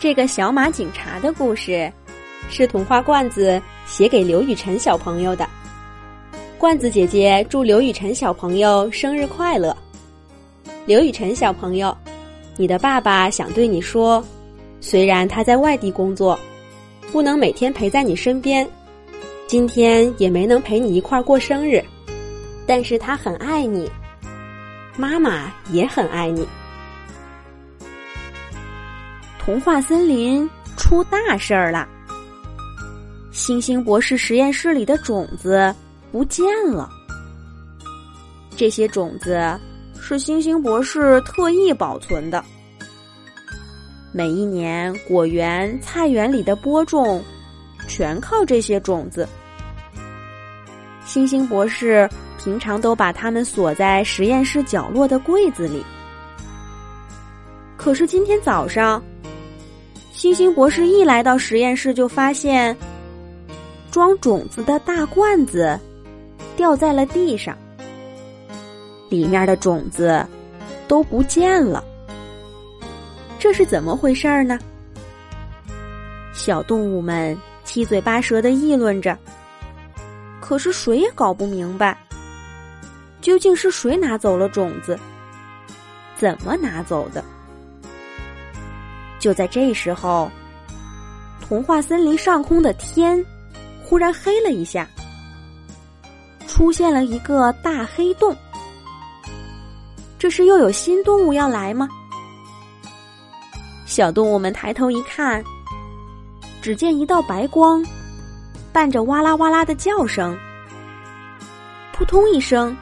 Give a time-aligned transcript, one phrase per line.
[0.00, 1.92] 这个小马警察的故事，
[2.48, 5.46] 是童话罐子写给刘雨辰小朋友的。
[6.56, 9.76] 罐子姐姐祝刘雨辰小朋友生日快乐。
[10.86, 11.94] 刘雨辰小朋友，
[12.56, 14.24] 你的爸爸想对你说，
[14.80, 16.40] 虽然他在外地工作，
[17.12, 18.66] 不能每天陪在你身边，
[19.46, 21.84] 今天也没能陪你一块儿过生日，
[22.66, 23.86] 但是他很爱你，
[24.96, 26.48] 妈妈也很爱你。
[29.42, 31.88] 童话森林出大事儿了！
[33.32, 35.74] 星星博士实验室里的种子
[36.12, 36.90] 不见了。
[38.54, 39.58] 这些种子
[39.98, 42.44] 是星星博士特意保存的。
[44.12, 47.24] 每一年，果园、菜园里的播种
[47.88, 49.26] 全靠这些种子。
[51.06, 55.82] 星星博士平常都把它们锁在实验室角落的柜子里。
[57.78, 59.02] 可是今天早上。
[60.20, 62.76] 星星博士一来到实验室，就发现
[63.90, 65.80] 装种子的大罐子
[66.58, 67.56] 掉在了地上，
[69.08, 70.22] 里面的种子
[70.86, 71.82] 都不见了。
[73.38, 74.58] 这是怎么回事儿呢？
[76.34, 79.16] 小动物们七嘴八舌的议论着，
[80.38, 81.96] 可是谁也搞不明白，
[83.22, 85.00] 究竟是谁拿走了种子，
[86.14, 87.24] 怎么拿走的。
[89.20, 90.28] 就在这时候，
[91.46, 93.24] 童话森林上空的天
[93.84, 94.88] 忽然黑了一下，
[96.48, 98.34] 出现了一个大黑洞。
[100.18, 101.88] 这是又有新动物要来吗？
[103.86, 105.44] 小动物们抬头一看，
[106.62, 107.84] 只见一道白光，
[108.72, 110.36] 伴着哇啦哇啦的叫声，
[111.92, 112.76] 扑通一声，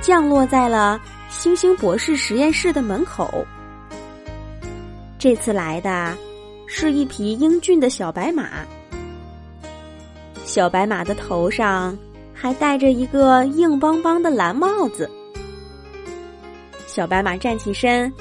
[0.00, 3.46] 降落在了星星博士实验室的门口。
[5.18, 6.16] 这次来的
[6.68, 8.64] 是一匹英俊的小白马，
[10.44, 11.98] 小白马的头上
[12.32, 15.10] 还戴着一个硬邦邦的蓝帽子。
[16.86, 18.12] 小白马站起身，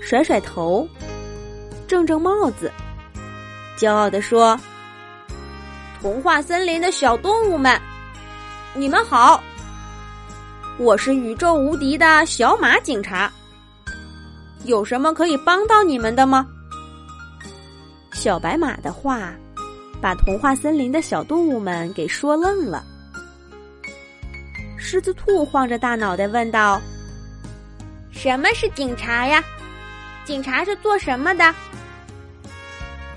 [0.00, 0.88] 甩甩头，
[1.88, 2.70] 正正帽子，
[3.76, 4.56] 骄傲地说
[6.00, 7.76] ：“童话森林的小动物们，
[8.74, 9.42] 你们好！
[10.78, 13.28] 我是宇宙无敌的小马警察。”
[14.64, 16.46] 有什么可以帮到你们的吗？
[18.12, 19.32] 小白马的话，
[20.00, 22.82] 把童话森林的小动物们给说愣了。
[24.78, 26.80] 狮子兔晃着大脑袋问道
[28.12, 29.42] ：“什么是警察呀？
[30.24, 31.54] 警察是做什么的？”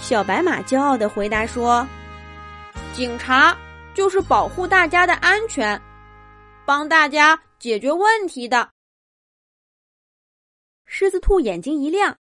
[0.00, 1.86] 小白马骄傲的回答说
[2.94, 3.56] ：“警察
[3.94, 5.80] 就是保护大家的安全，
[6.64, 8.68] 帮大家解决问题的。”
[10.90, 12.16] 狮子兔眼睛一亮，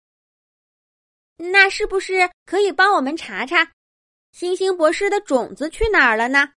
[1.36, 3.72] 那是不是可以帮我们查查，
[4.32, 6.52] 星星博士的种子去哪儿了呢？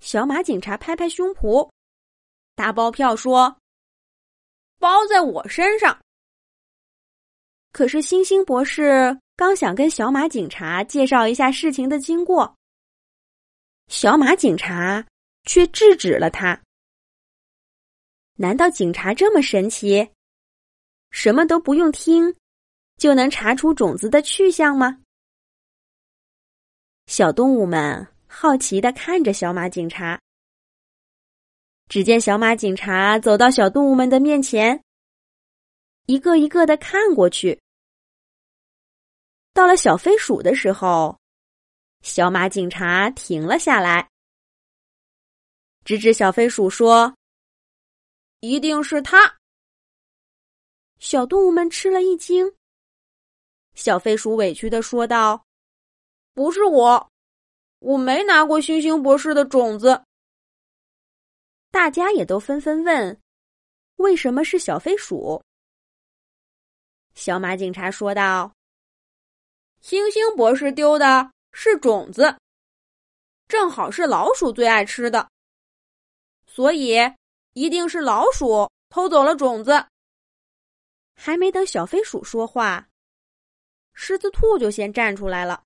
[0.00, 1.70] 小马警察拍拍胸脯，
[2.56, 3.58] 打包票说
[4.78, 5.98] ：“包在我身上。”
[7.72, 12.56] 可是星星博士刚想跟小马警察介绍一下事情的经过，
[13.86, 15.06] 小马警察
[15.44, 16.60] 却制止了他。
[18.34, 20.10] 难道警察这么神奇？
[21.10, 22.34] 什么都不用听，
[22.96, 25.00] 就能查出种子的去向吗？
[27.06, 30.20] 小动物们好奇的看着小马警察。
[31.88, 34.84] 只见小马警察走到小动物们的面前，
[36.06, 37.60] 一个一个的看过去。
[39.52, 41.18] 到了小飞鼠的时候，
[42.02, 44.08] 小马警察停了下来，
[45.84, 47.12] 指指小飞鼠说
[48.38, 49.38] ：“一定是他。”
[51.00, 52.54] 小动物们吃了一惊。
[53.74, 55.44] 小飞鼠委屈的说道
[56.34, 57.10] ：“不是我，
[57.78, 60.04] 我没拿过星星博士的种子。”
[61.72, 63.18] 大家也都纷纷问
[63.96, 65.42] ：“为什么是小飞鼠？”
[67.14, 68.52] 小马警察说道
[69.80, 72.36] ：“星星博士丢的是种子，
[73.48, 75.30] 正好是老鼠最爱吃的，
[76.44, 76.98] 所以
[77.54, 79.86] 一定是老鼠偷走了种子。”
[81.22, 82.88] 还没等小飞鼠说话，
[83.92, 85.62] 狮子兔就先站出来了。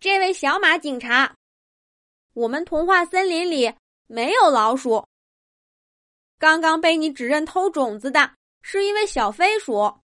[0.00, 1.36] 这位小马警察，
[2.32, 3.70] 我们童话森林里
[4.06, 5.06] 没有老鼠。
[6.38, 9.94] 刚刚被你指认偷种子的是一位小飞鼠。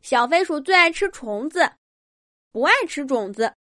[0.00, 1.68] 小飞鼠最爱吃虫子，
[2.52, 3.52] 不爱吃种子。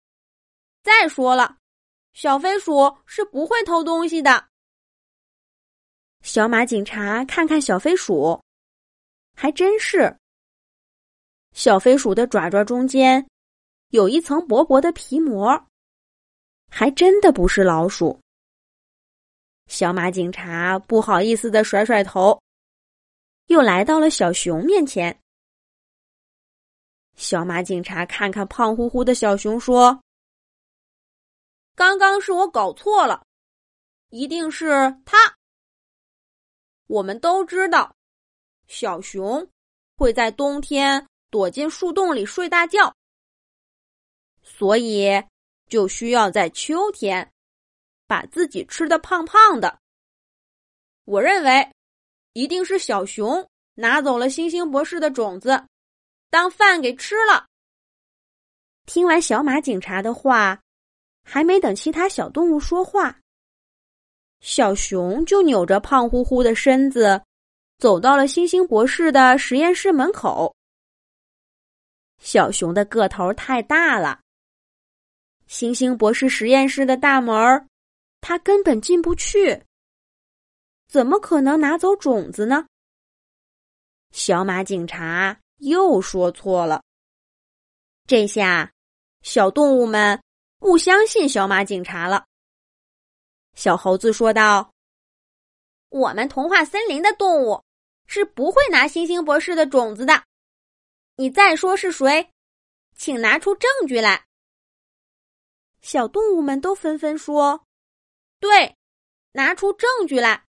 [0.84, 1.58] 再说了，
[2.14, 4.50] 小飞鼠是不会偷东西的。
[6.22, 8.40] 小马警察看看小飞鼠。
[9.36, 10.16] 还真是。
[11.54, 13.28] 小飞鼠的爪爪中间
[13.90, 15.68] 有一层薄薄的皮膜，
[16.70, 18.20] 还真的不是老鼠。
[19.68, 22.42] 小马警察不好意思的甩甩头，
[23.48, 25.18] 又来到了小熊面前。
[27.16, 30.02] 小马警察看看胖乎乎的小熊，说
[31.76, 33.24] ：“刚刚是我搞错了，
[34.10, 34.68] 一定是
[35.06, 35.18] 他。
[36.88, 37.96] 我们都知道，
[38.68, 39.48] 小熊
[39.98, 42.96] 会在冬天。”躲进树洞里睡大觉，
[44.44, 45.24] 所以
[45.68, 47.32] 就需要在秋天
[48.06, 49.80] 把自己吃的胖胖的。
[51.06, 51.68] 我认为
[52.34, 55.66] 一定是小熊拿走了星星博士的种子，
[56.30, 57.48] 当饭给吃了。
[58.86, 60.62] 听完小马警察的话，
[61.24, 63.20] 还没等其他小动物说话，
[64.40, 67.24] 小熊就扭着胖乎乎的身子，
[67.84, 70.56] 走到了星星博士的实验室门口。
[72.18, 74.22] 小熊的个头太大了，
[75.48, 77.68] 星星博士实验室的大门，
[78.22, 79.66] 他根本进不去。
[80.88, 82.66] 怎么可能拿走种子呢？
[84.12, 86.82] 小马警察又说错了。
[88.08, 88.72] 这下，
[89.24, 90.24] 小动物们
[90.58, 92.24] 不相信小马警察了。
[93.56, 94.72] 小猴子说道
[95.92, 97.62] ：“我们童话森林的动物
[98.06, 100.24] 是不会拿星星博士的种子的。”
[101.16, 102.32] 你再说是谁？
[102.96, 104.26] 请拿出证据来。
[105.82, 107.66] 小动物们都纷纷说
[108.40, 108.76] ：“对，
[109.34, 110.46] 拿出证据来。”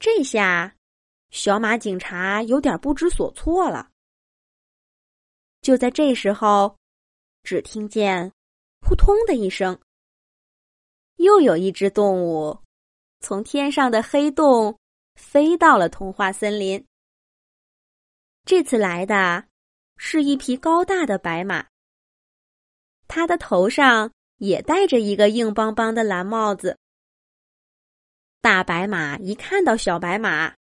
[0.00, 0.76] 这下，
[1.30, 3.90] 小马警察有点不知所措了。
[5.60, 6.78] 就在这时候，
[7.42, 8.32] 只听见
[8.80, 9.80] “扑通”的一声，
[11.16, 12.58] 又有一只动物
[13.20, 14.78] 从天上的黑洞
[15.14, 16.84] 飞到了童话森林。
[18.44, 19.46] 这次来的
[19.96, 21.66] 是一匹高大的白马，
[23.08, 26.78] 它的头上也戴着一个硬邦邦的蓝帽子。
[28.40, 30.54] 大白马一看到小白马，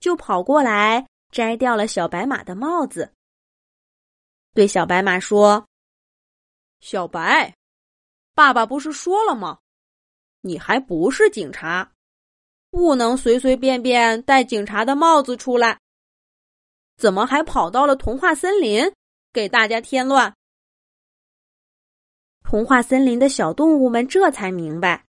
[0.00, 3.12] 就跑过来摘掉了小白马的帽子，
[4.52, 5.68] 对小白马说
[6.80, 7.54] ：“小白，
[8.34, 9.60] 爸爸不是说了吗？
[10.40, 11.92] 你还不是警察，
[12.76, 15.80] 不能随随便便戴警察的帽子出来。”
[16.98, 18.92] 怎么还跑到了童话森林，
[19.32, 20.34] 给大家添乱？
[22.44, 25.06] 童话森林的小动物们这才明白，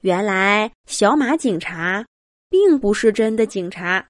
[0.00, 2.06] 原来小马警察
[2.48, 4.08] 并不是真的警察，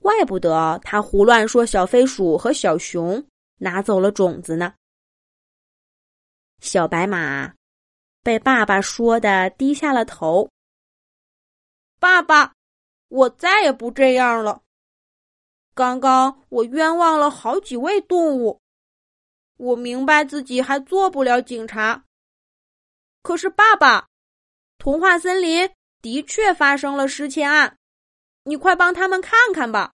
[0.00, 3.26] 怪不得他胡乱说小飞鼠和小熊
[3.58, 4.74] 拿走了种子呢。
[6.60, 7.54] 小白马
[8.22, 10.48] 被爸爸说的低下了头。
[11.98, 12.54] 爸爸，
[13.08, 14.62] 我再也不这样了。
[15.74, 18.60] 刚刚我冤枉了好几位动物，
[19.56, 22.04] 我明白自己还做不了警察。
[23.22, 24.08] 可是爸爸，
[24.78, 27.76] 童话森林的确发生了失窃案，
[28.44, 29.92] 你快帮他们看看吧。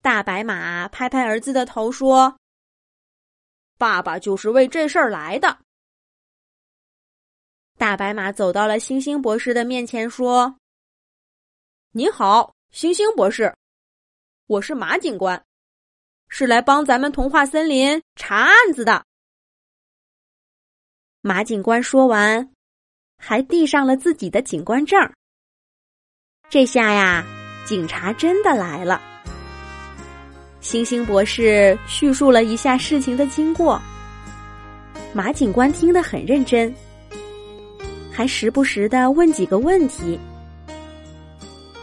[0.00, 2.38] 大白马拍拍儿子的头说
[3.76, 5.58] ：“爸爸就是为这事儿来的。”
[7.78, 10.56] 大白马走到了星星博士的面前说
[11.92, 13.54] ：“你好，星星博士。”
[14.48, 15.44] 我是马警官，
[16.28, 19.04] 是来帮咱们童话森林查案子的。
[21.20, 22.50] 马警官说完，
[23.18, 25.12] 还递上了自己的警官证。
[26.48, 27.26] 这下呀，
[27.66, 29.02] 警察真的来了。
[30.62, 33.78] 星星博士叙述了一下事情的经过，
[35.12, 36.74] 马警官听得很认真，
[38.16, 40.18] 还时不时的问几个问题，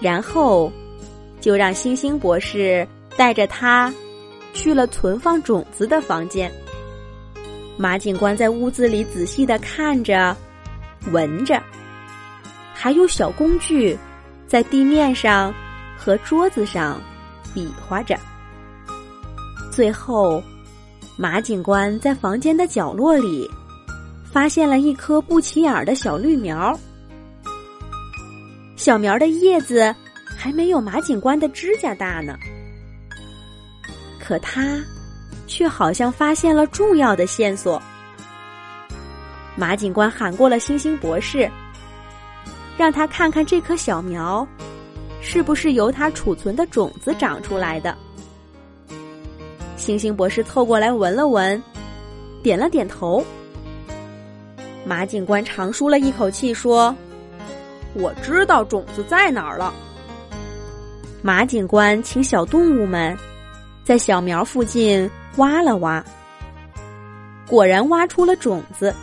[0.02, 0.72] 然后。
[1.42, 2.88] 就让星星博士
[3.18, 3.94] 带着他
[4.54, 6.50] 去了存放种子的房间。
[7.76, 10.34] 马警官在屋子里仔细的看着、
[11.12, 11.62] 闻着，
[12.74, 13.98] 还有小工具
[14.48, 15.54] 在地面上
[15.98, 16.98] 和桌子上
[17.54, 18.18] 比划着。
[19.70, 20.42] 最后，
[21.18, 23.52] 马警官在房间的角落里
[24.34, 26.78] 发现了一颗不起眼的小绿苗，
[28.76, 29.96] 小苗的叶子。
[30.36, 32.38] 还没有马警官的指甲大呢，
[34.20, 34.84] 可他
[35.48, 37.82] 却好像发现了重要的线索。
[39.56, 41.50] 马警官喊过了星星博士，
[42.78, 44.46] 让他看看这棵小苗
[45.22, 47.96] 是不是由他储存的种子长出来的。
[49.78, 51.62] 星星博士凑过来闻了闻，
[52.42, 53.24] 点了点头。
[54.86, 56.96] 马警官长舒了一口气，说
[57.96, 59.74] ：“我知道种子在哪儿了。”
[61.22, 63.18] 马警官请小动物们
[63.86, 66.04] 在小苗附近挖了挖，
[67.48, 68.94] 果然挖出了种子。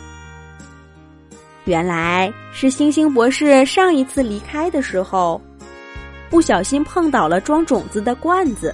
[1.65, 5.41] 原来是星星博士上一次离开的时候，
[6.29, 8.73] 不小心碰倒了装种子的罐子。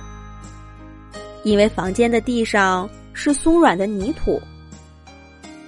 [1.44, 4.42] 因为房间的地上是松软的泥土，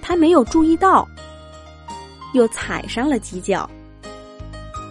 [0.01, 1.07] 他没有注意到，
[2.33, 3.69] 又踩上了几脚，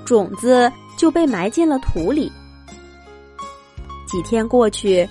[0.04, 2.30] 种子就被埋进了土里。
[4.07, 5.09] 几天过去，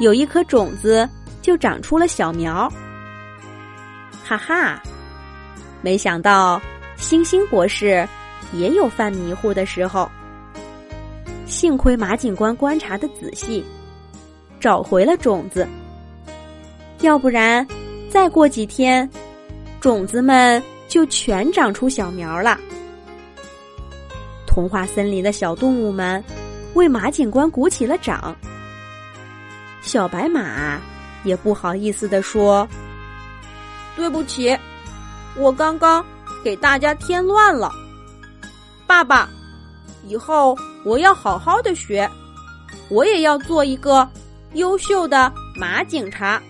[0.00, 1.08] 有一颗种子
[1.40, 2.70] 就长出了小苗。
[4.24, 4.82] 哈哈！
[5.82, 6.60] 没想到，
[6.96, 8.06] 星星博士
[8.52, 10.10] 也有犯迷糊的时候。
[11.46, 13.64] 幸亏马警官观察的仔细，
[14.58, 15.66] 找回了种子。
[17.00, 17.66] 要不然，
[18.10, 19.08] 再过几天，
[19.80, 22.58] 种子们就全长出小苗了。
[24.46, 26.22] 童话森林的小动物们
[26.74, 28.34] 为马警官鼓起了掌。
[29.82, 30.80] 小白马
[31.24, 32.66] 也不好意思的说
[33.94, 34.56] ：“对不起。”
[35.38, 36.02] 我刚刚
[36.42, 37.70] 给大家添乱了，
[38.86, 39.28] 爸爸，
[40.06, 42.10] 以后我要好好的学，
[42.88, 44.08] 我也要做一个
[44.54, 46.42] 优秀的马警察。